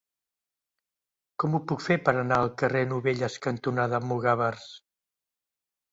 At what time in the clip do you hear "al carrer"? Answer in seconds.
2.45-2.83